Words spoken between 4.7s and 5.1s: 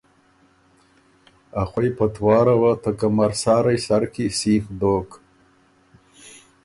دوک،